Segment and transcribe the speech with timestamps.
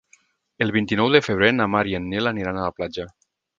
[0.65, 3.09] El vint-i-nou de febrer na Mar i en Nil aniran a la platja.